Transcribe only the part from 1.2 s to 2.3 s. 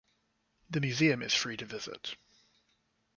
is free to visit.